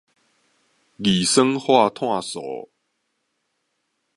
[0.97, 2.69] 二酸化炭素